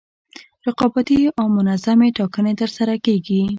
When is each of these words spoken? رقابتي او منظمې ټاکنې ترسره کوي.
رقابتي 0.67 1.17
او 1.39 1.45
منظمې 1.57 2.09
ټاکنې 2.17 2.53
ترسره 2.61 2.93
کوي. 3.05 3.41